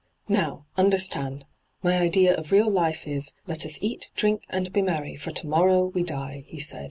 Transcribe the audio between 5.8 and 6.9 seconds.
we die,"' he said.